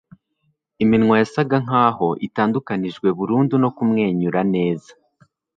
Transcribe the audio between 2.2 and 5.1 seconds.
itandukanijwe burundu no kumwenyura neza